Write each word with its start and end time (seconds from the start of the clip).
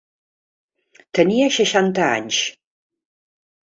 Tenia 1.19 1.53
seixanta 1.59 2.09
anys. 2.17 2.43